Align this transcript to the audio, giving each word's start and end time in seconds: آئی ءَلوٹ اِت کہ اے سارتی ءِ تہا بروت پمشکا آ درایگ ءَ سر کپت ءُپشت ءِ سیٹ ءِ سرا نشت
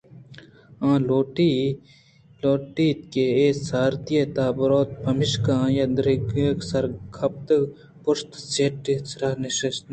آئی 0.85 0.97
ءَلوٹ 1.03 1.35
اِت 2.85 2.99
کہ 3.11 3.25
اے 3.37 3.47
سارتی 3.67 4.13
ءِ 4.21 4.31
تہا 4.35 4.47
بروت 4.57 4.89
پمشکا 5.03 5.57
آ 5.83 5.85
درایگ 5.95 6.29
ءَ 6.57 6.65
سر 6.69 6.85
کپت 7.15 7.47
ءُپشت 7.59 8.29
ءِ 8.37 8.45
سیٹ 8.53 8.77
ءِ 8.91 8.95
سرا 9.09 9.29
نشت 9.41 9.85